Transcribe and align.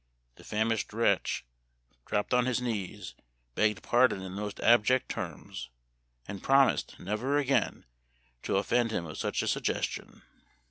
The 0.37 0.43
famished 0.43 0.93
wretch 0.93 1.45
dropped 2.07 2.33
on 2.33 2.47
his 2.47 2.59
knees, 2.59 3.13
begged 3.53 3.83
pardon 3.83 4.23
in 4.23 4.33
the 4.33 4.41
most 4.41 4.59
abject 4.61 5.09
terms, 5.09 5.69
and 6.27 6.41
promised 6.41 6.99
never 6.99 7.37
again 7.37 7.85
to 8.41 8.57
offend 8.57 8.89
him 8.89 9.03
with 9.05 9.19
such 9.19 9.43
a 9.43 9.47
suggestion. 9.47 10.23